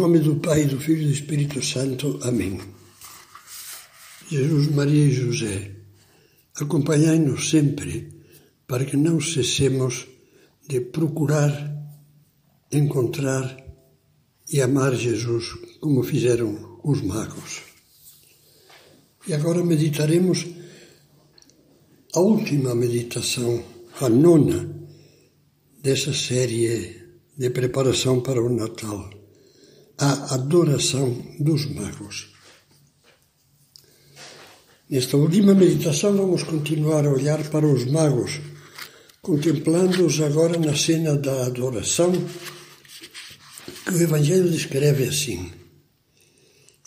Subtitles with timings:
[0.00, 2.18] nome do Pai, do Filho e do Espírito Santo.
[2.22, 2.58] Amém.
[4.30, 5.72] Jesus, Maria e José,
[6.56, 8.08] acompanhai-nos sempre
[8.66, 10.06] para que não cessemos
[10.66, 11.52] de procurar,
[12.72, 13.54] encontrar
[14.50, 17.60] e amar Jesus como fizeram os magos.
[19.28, 20.46] E agora meditaremos
[22.14, 23.62] a última meditação,
[24.00, 24.66] a nona
[25.82, 29.19] dessa série de preparação para o Natal
[30.00, 32.32] a adoração dos magos.
[34.88, 38.40] Nesta última meditação, vamos continuar a olhar para os magos,
[39.20, 42.12] contemplando-os agora na cena da adoração,
[43.84, 45.52] que o Evangelho descreve assim.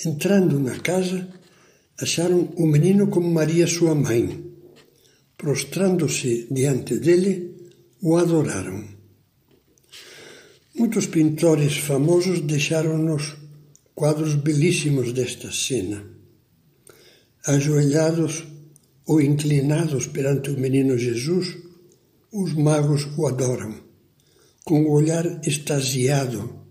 [0.04, 1.30] Entrando na casa,
[2.02, 4.44] acharam o menino como Maria, sua mãe.
[5.38, 7.70] Prostrando-se diante dele,
[8.02, 9.03] o adoraram.
[10.76, 13.36] Muitos pintores famosos deixaram-nos
[13.94, 16.04] quadros belíssimos desta cena.
[17.46, 18.44] Ajoelhados
[19.06, 21.56] ou inclinados perante o menino Jesus,
[22.32, 23.76] os magos o adoram.
[24.64, 26.66] Com o olhar extasiado,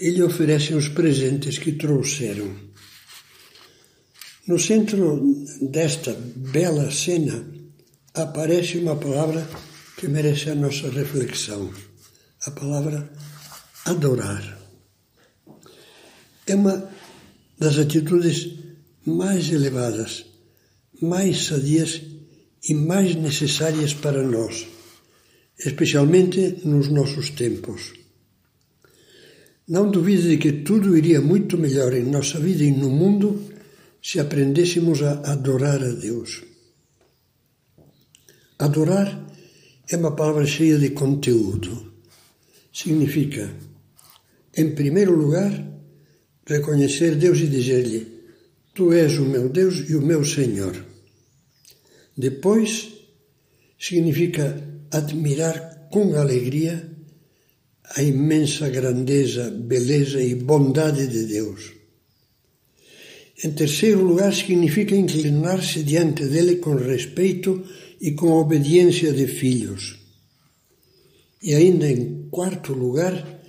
[0.00, 2.50] ele oferece os presentes que trouxeram.
[4.46, 5.22] No centro
[5.60, 7.46] desta bela cena
[8.14, 9.46] aparece uma palavra
[9.98, 11.91] que merece a nossa reflexão
[12.44, 13.10] a palavra
[13.84, 14.58] adorar.
[16.46, 16.90] É uma
[17.58, 18.50] das atitudes
[19.06, 20.24] mais elevadas,
[21.00, 22.02] mais sadias
[22.68, 24.66] e mais necessárias para nós,
[25.58, 27.92] especialmente nos nossos tempos.
[29.68, 33.52] Não duvide de que tudo iria muito melhor em nossa vida e no mundo
[34.02, 36.42] se aprendêssemos a adorar a Deus.
[38.58, 39.28] Adorar
[39.88, 41.91] é uma palavra cheia de conteúdo
[42.72, 43.50] significa,
[44.56, 45.52] em primeiro lugar,
[46.46, 48.06] reconhecer Deus e dizer-lhe:
[48.74, 50.74] Tu és o meu Deus e o meu Senhor.
[52.16, 52.88] Depois,
[53.78, 56.90] significa admirar com alegria
[57.96, 61.72] a imensa grandeza, beleza e bondade de Deus.
[63.44, 67.62] Em terceiro lugar, significa inclinar-se diante dele com respeito
[68.00, 70.01] e com obediência de filhos.
[71.42, 73.42] E ainda em quarto lugar,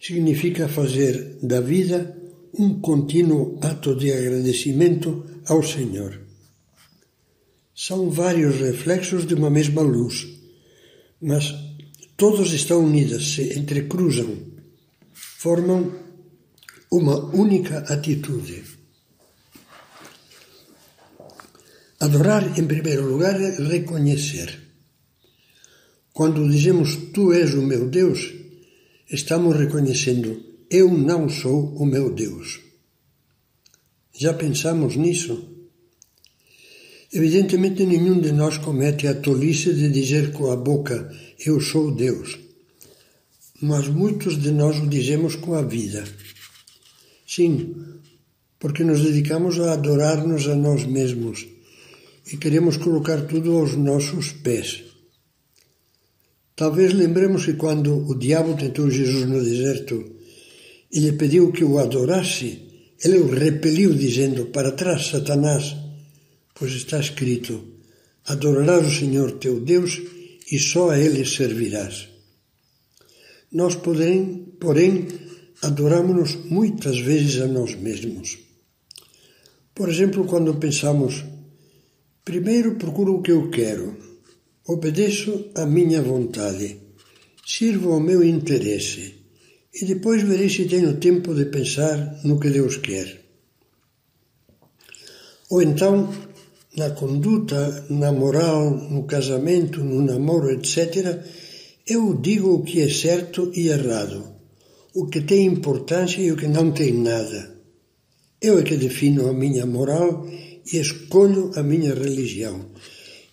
[0.00, 2.16] significa fazer da vida
[2.58, 6.20] um contínuo ato de agradecimento ao Senhor.
[7.74, 10.26] São vários reflexos de uma mesma luz,
[11.20, 11.54] mas
[12.16, 14.36] todos estão unidos, se entrecruzam,
[15.12, 15.92] formam
[16.90, 18.64] uma única atitude.
[22.00, 24.67] Adorar, em primeiro lugar, é reconhecer.
[26.18, 28.34] Quando dizemos Tu és o meu Deus,
[29.08, 32.58] estamos reconhecendo Eu não sou o meu Deus.
[34.12, 35.48] Já pensamos nisso?
[37.12, 41.08] Evidentemente, nenhum de nós comete a tolice de dizer com a boca
[41.46, 42.36] Eu sou Deus,
[43.62, 46.02] mas muitos de nós o dizemos com a vida.
[47.28, 47.76] Sim,
[48.58, 51.46] porque nos dedicamos a adorar-nos a nós mesmos
[52.32, 54.87] e queremos colocar tudo aos nossos pés.
[56.58, 59.94] Talvez lembremos que quando o diabo tentou Jesus no deserto
[60.90, 62.48] e lhe pediu que o adorasse,
[63.04, 65.76] ele o repeliu, dizendo: Para trás, Satanás,
[66.56, 67.62] pois está escrito:
[68.26, 70.02] Adorarás o Senhor teu Deus
[70.50, 72.08] e só a Ele servirás.
[73.52, 75.06] Nós, porém, porém
[75.62, 78.36] adoramos-nos muitas vezes a nós mesmos.
[79.72, 81.24] Por exemplo, quando pensamos:
[82.24, 84.07] primeiro procuro o que eu quero,
[84.68, 86.76] Obedeço à minha vontade,
[87.42, 89.14] sirvo ao meu interesse
[89.72, 93.18] e depois verei se tenho tempo de pensar no que Deus quer.
[95.48, 96.12] Ou então,
[96.76, 101.18] na conduta, na moral, no casamento, no namoro, etc.,
[101.86, 104.22] eu digo o que é certo e errado,
[104.94, 107.56] o que tem importância e o que não tem nada.
[108.38, 110.28] Eu é que defino a minha moral
[110.70, 112.66] e escolho a minha religião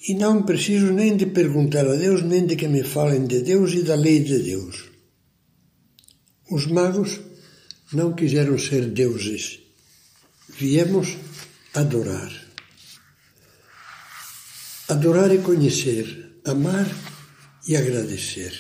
[0.07, 3.73] e não preciso nem de perguntar a Deus, nem de que me falem de Deus
[3.73, 4.91] e da lei de Deus.
[6.51, 7.19] Os magos
[7.91, 9.59] não quiseram ser deuses.
[10.47, 11.17] Viemos
[11.73, 12.31] adorar.
[14.87, 16.87] Adorar é conhecer, amar
[17.67, 18.53] e agradecer.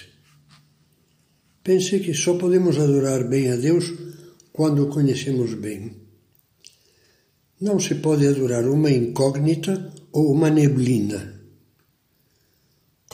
[1.63, 3.93] Pense que só podemos adorar bem a Deus
[4.51, 5.95] quando o conhecemos bem.
[7.61, 11.34] Não se pode adorar uma incógnita ou uma neblina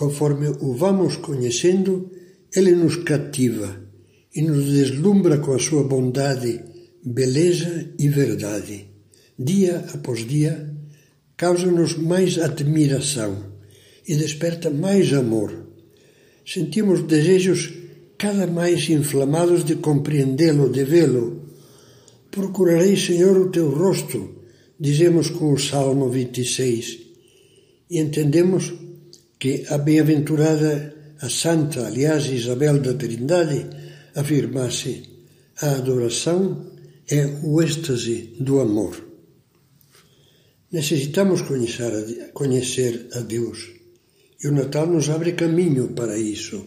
[0.02, 2.10] Conforme o vamos conhecendo,
[2.56, 3.80] ele nos cativa
[4.34, 6.60] e nos deslumbra com a sua bondade,
[7.06, 8.88] beleza e verdade.
[9.38, 10.76] Dia após dia,
[11.38, 13.54] causa-nos mais admiração
[14.08, 15.68] e desperta mais amor.
[16.44, 17.72] Sentimos desejos
[18.18, 21.44] cada mais inflamados de compreendê-lo, de vê-lo.
[22.32, 24.34] Procurarei, Senhor, o teu rosto,
[24.80, 26.98] dizemos com o Salmo 26,
[27.88, 28.74] e entendemos
[29.42, 33.66] que a bem-aventurada, a santa, aliás, Isabel da Trindade,
[34.14, 35.02] afirmasse:
[35.60, 36.72] a adoração
[37.10, 38.96] é o êxtase do amor.
[40.72, 43.72] Necessitamos conhecer a, Deus
[44.44, 46.64] e o Natal nos abre caminho para isso.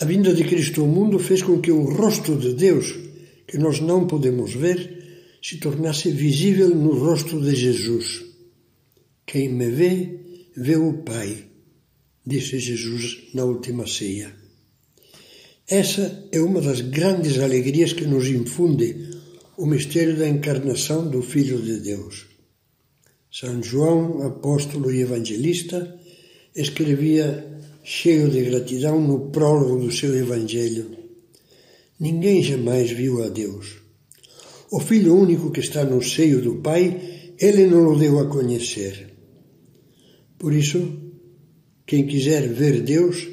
[0.00, 2.98] A vinda de Cristo ao mundo fez com que o rosto de Deus,
[3.46, 8.24] que nós não podemos ver, se tornasse visível no rosto de Jesus.
[9.24, 10.22] Quem me vê,
[10.56, 11.46] vê o Pai,
[12.26, 14.34] disse Jesus na última ceia.
[15.68, 19.10] Essa é uma das grandes alegrias que nos infunde
[19.56, 22.26] o mistério da encarnação do Filho de Deus.
[23.30, 25.98] São João, apóstolo e evangelista,
[26.54, 30.90] escrevia cheio de gratidão no prólogo do seu Evangelho:
[31.98, 33.78] Ninguém jamais viu a Deus.
[34.70, 39.11] O Filho único que está no seio do Pai, ele não o deu a conhecer.
[40.42, 40.80] Por isso,
[41.86, 43.28] quem quiser ver Deus,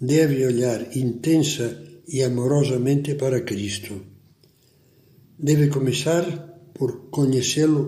[0.00, 1.66] deve olhar intensa
[2.08, 4.00] e amorosamente para Cristo.
[5.38, 6.24] Deve começar
[6.72, 7.82] por conhecê-lo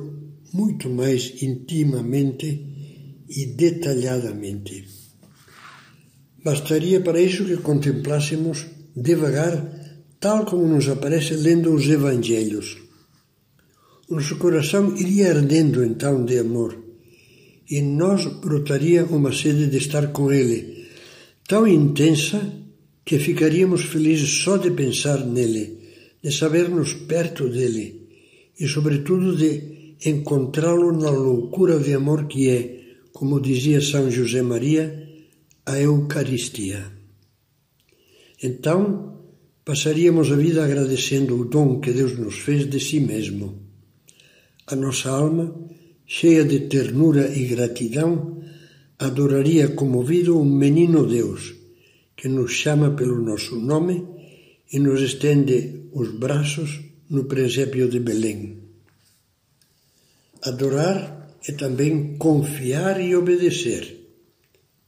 [0.53, 4.85] muito mais intimamente e detalhadamente.
[6.45, 9.57] Bastaria para isso que contemplássemos devagar,
[10.21, 12.77] tal como nos aparece lendo os Evangelhos.
[14.11, 16.88] Nosso coração iria ardendo então de amor,
[17.71, 20.87] e nós brotaria uma sede de estar com Ele,
[21.47, 22.41] tão intensa
[23.05, 25.79] que ficaríamos felizes só de pensar nele,
[26.23, 28.09] de sabermos perto dele
[28.59, 32.81] e, sobretudo, de encontrá-lo na loucura de amor que é,
[33.13, 35.09] como dizia São José Maria,
[35.65, 36.93] a Eucaristia.
[38.43, 39.23] Então,
[39.65, 43.59] passaríamos a vida agradecendo o dom que Deus nos fez de si mesmo.
[44.67, 45.55] A nossa alma,
[46.09, 48.43] cheia de ternura e gratidão,
[48.99, 51.55] adoraria comovido um menino Deus,
[52.17, 54.09] que nos chama pelo nosso nome
[54.73, 58.57] e nos estende os braços no presépio de Belém.
[60.43, 63.97] Adorar é também confiar e obedecer.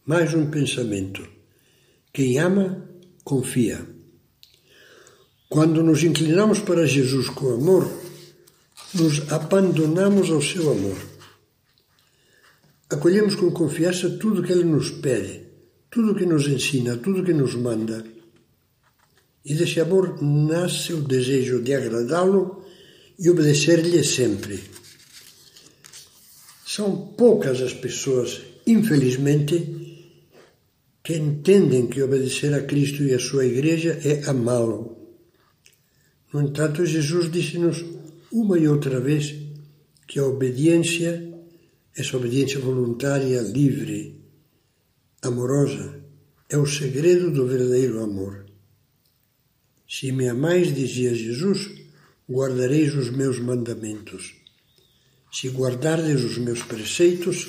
[0.07, 1.23] Mais um pensamento.
[2.13, 2.89] Quem ama,
[3.23, 3.87] confia.
[5.51, 7.91] Quando nos inclinamos para Jesus com amor,
[8.95, 11.10] nos abandonamos ao seu amor.
[12.91, 15.47] Acolhemos com confiança tudo que Ele nos pede,
[15.89, 18.05] tudo que nos ensina, tudo que nos manda.
[19.45, 22.65] E desse amor nasce o desejo de agradá-lo
[23.17, 24.61] e obedecer-lhe sempre.
[26.67, 30.09] São poucas as pessoas, infelizmente,
[31.03, 34.97] que entendem que obedecer a Cristo e a sua Igreja é amá-lo.
[36.33, 37.85] No entanto, Jesus disse-nos
[38.33, 39.35] uma e outra vez
[40.09, 41.30] que a obediência
[41.97, 44.21] essa obediência voluntária, livre,
[45.23, 46.03] amorosa,
[46.49, 48.47] é o segredo do verdadeiro amor.
[49.89, 51.71] Se me amais, dizia Jesus,
[52.29, 54.37] guardareis os meus mandamentos.
[55.33, 57.49] Se guardardes os meus preceitos,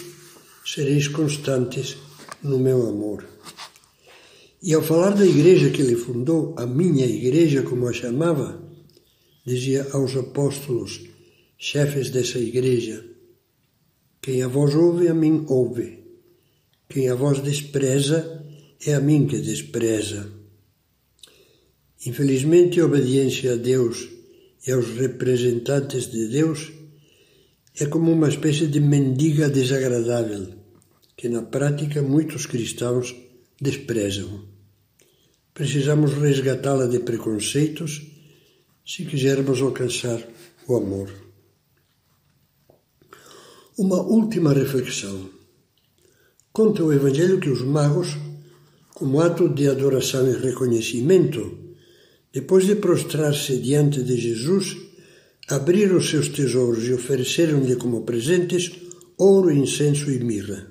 [0.66, 1.98] sereis constantes
[2.44, 3.26] no meu amor.
[4.62, 8.62] E ao falar da igreja que ele fundou, a minha igreja, como a chamava,
[9.46, 11.02] dizia aos apóstolos,
[11.58, 13.04] chefes dessa igreja,
[14.22, 16.00] quem a vós ouve, a mim ouve.
[16.88, 18.46] Quem a vós despreza,
[18.86, 20.32] é a mim que despreza.
[22.06, 24.10] Infelizmente, a obediência a Deus
[24.68, 26.72] e aos representantes de Deus
[27.80, 30.50] é como uma espécie de mendiga desagradável,
[31.16, 33.16] que na prática muitos cristãos
[33.60, 34.46] desprezam.
[35.54, 38.02] Precisamos resgatá-la de preconceitos
[38.86, 40.28] se quisermos alcançar
[40.68, 41.31] o amor.
[43.78, 45.30] Uma última reflexão.
[46.52, 48.18] Conta o Evangelho que os magos,
[48.94, 51.58] como ato de adoração e reconhecimento,
[52.34, 54.76] depois de prostrar-se diante de Jesus,
[55.48, 58.74] abriram seus tesouros e ofereceram-lhe como presentes
[59.18, 60.70] ouro, incenso e mirra.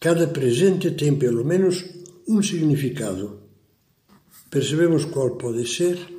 [0.00, 1.84] Cada presente tem pelo menos
[2.26, 3.42] um significado.
[4.50, 6.13] Percebemos qual pode ser?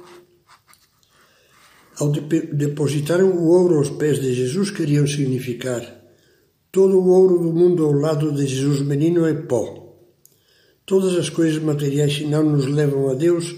[1.97, 5.81] Ao depositarem o ouro aos pés de Jesus, queriam significar:
[6.71, 9.85] todo o ouro do mundo ao lado de Jesus menino é pó.
[10.85, 13.55] Todas as coisas materiais, se não nos levam a Deus,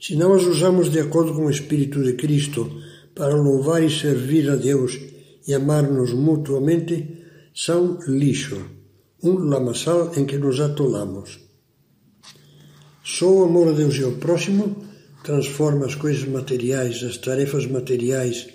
[0.00, 2.70] se não as usamos de acordo com o Espírito de Cristo
[3.14, 4.98] para louvar e servir a Deus
[5.46, 7.18] e amar-nos mutuamente,
[7.54, 8.64] são lixo,
[9.22, 11.38] um lamaçal em que nos atolamos.
[13.04, 14.87] Só o amor a Deus e ao próximo
[15.28, 18.48] transforma as coisas materiais, as tarefas materiais,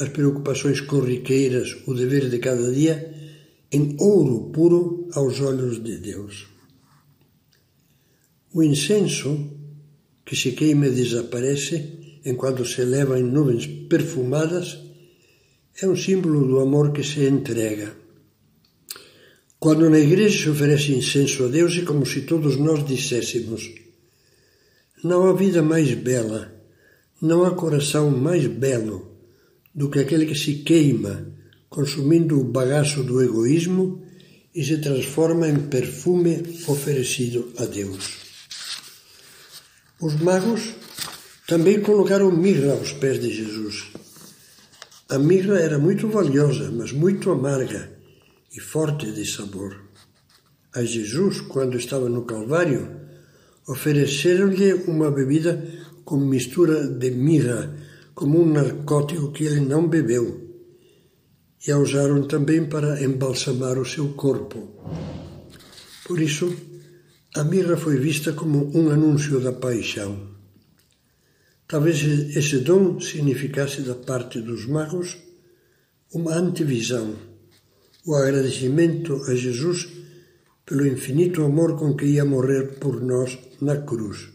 [0.00, 3.14] as preocupações corriqueiras, o dever de cada dia,
[3.70, 6.48] em ouro puro aos olhos de Deus.
[8.52, 9.30] O incenso,
[10.26, 14.80] que se queima e desaparece enquanto se eleva em nuvens perfumadas,
[15.80, 17.94] é um símbolo do amor que se entrega.
[19.60, 23.89] Quando na igreja se oferece incenso a Deus, é como se todos nós disséssemos:
[25.02, 26.52] Não há vida mais bela,
[27.22, 29.16] não há coração mais belo
[29.74, 31.26] do que aquele que se queima,
[31.70, 34.02] consumindo o bagaço do egoísmo
[34.54, 38.18] e se transforma em perfume oferecido a Deus.
[40.00, 40.74] Os magos
[41.46, 43.92] também colocaram mirra aos pés de Jesus.
[45.08, 47.90] A mirra era muito valiosa, mas muito amarga
[48.54, 49.80] e forte de sabor.
[50.74, 53.00] A Jesus, quando estava no Calvário,
[53.70, 55.52] ofereceram-lhe uma bebida
[56.04, 57.72] com mistura de mirra,
[58.14, 60.24] como um narcótico que ele não bebeu,
[61.64, 64.58] e a usaram também para embalsamar o seu corpo.
[66.04, 66.52] Por isso,
[67.36, 70.30] a mirra foi vista como um anúncio da paixão.
[71.68, 72.02] Talvez
[72.36, 75.16] esse dom significasse da parte dos magos
[76.12, 77.14] uma antevisão,
[78.04, 79.88] o agradecimento a Jesus
[80.70, 84.28] pelo infinito amor com que ia morrer por nós na cruz.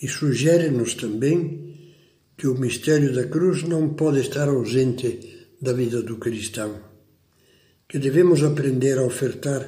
[0.00, 1.98] E sugere-nos também
[2.38, 6.78] que o mistério da cruz não pode estar ausente da vida do cristão,
[7.88, 9.60] que devemos aprender a ofertar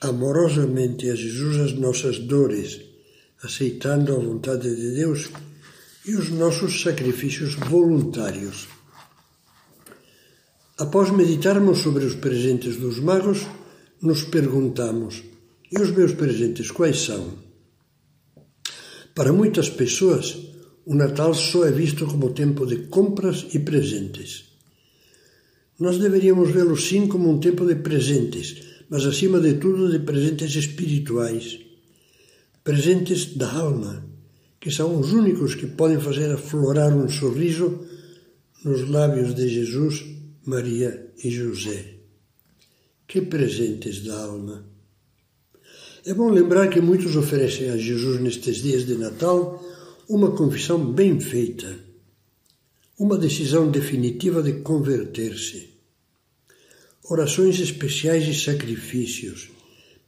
[0.00, 2.80] amorosamente a Jesus as nossas dores,
[3.42, 5.28] aceitando a vontade de Deus
[6.06, 8.66] e os nossos sacrifícios voluntários.
[10.78, 13.46] Após meditarmos sobre os presentes dos magos,
[14.02, 15.22] nos perguntamos:
[15.70, 17.38] e os meus presentes quais são?
[19.14, 20.36] Para muitas pessoas,
[20.86, 24.44] o Natal só é visto como tempo de compras e presentes.
[25.78, 30.54] Nós deveríamos vê-lo sim como um tempo de presentes, mas acima de tudo de presentes
[30.54, 31.58] espirituais,
[32.64, 34.08] presentes da alma
[34.60, 37.86] que são os únicos que podem fazer aflorar um sorriso
[38.64, 40.04] nos lábios de Jesus,
[40.44, 41.97] Maria e José.
[43.08, 44.64] Que presentes da alma!
[46.06, 49.60] É bom lembrar que muitos oferecem a Jesus nestes dias de Natal
[50.08, 51.76] uma confissão bem feita,
[52.96, 55.70] uma decisão definitiva de converter-se.
[57.10, 59.50] Orações especiais e sacrifícios,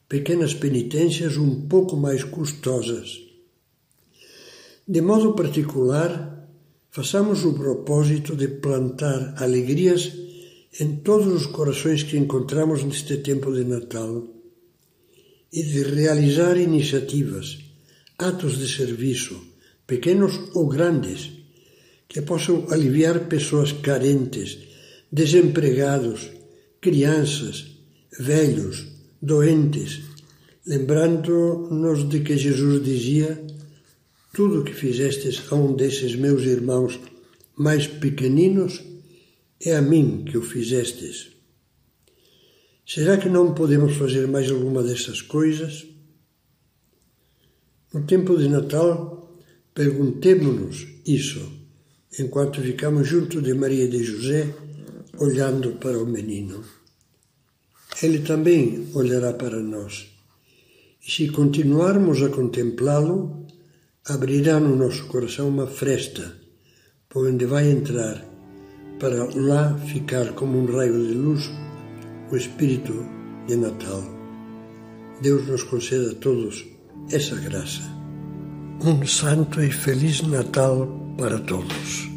[0.09, 3.31] pequenas penitências um pouco mais custosas
[4.91, 6.49] de modo particular,
[6.91, 10.13] façamos o propósito de plantar alegrias
[10.79, 14.27] em todos os corações que encontramos neste tempo de Natal
[15.53, 17.59] e de realizar iniciativas,
[18.19, 19.41] atos de serviço,
[19.87, 21.33] pequenos ou grandes,
[22.09, 24.59] que possam aliviar pessoas carentes,
[25.11, 26.31] desempregados,
[26.81, 27.67] crianças,
[28.19, 28.87] velhos,
[29.21, 30.01] doentes,
[30.67, 33.45] lembrando-nos de que Jesus dizia
[34.33, 37.01] tudo que fizestes a um desses meus irmãos
[37.57, 38.81] mais pequeninos,
[39.63, 41.29] é a mim que o fizestes.
[42.87, 45.87] Será que não podemos fazer mais alguma dessas coisas?
[47.93, 49.39] No tempo de Natal,
[49.75, 51.41] perguntemo-nos isso,
[52.19, 54.55] enquanto ficamos junto de Maria e de José,
[55.19, 56.65] olhando para o menino.
[58.03, 60.09] Ele também olhará para nós.
[61.07, 63.47] E se continuarmos a contemplá-lo,
[64.07, 66.41] abrirá no nosso coração uma fresta
[67.09, 68.30] por onde vai entrar
[69.01, 71.51] para lá ficar como um raio de luz
[72.31, 72.95] o espírito
[73.49, 74.05] de Natal.
[75.23, 76.65] Deus nos conceda a todos
[77.11, 77.83] essa graça.
[78.85, 80.87] Um santo e feliz Natal
[81.19, 82.10] para todos.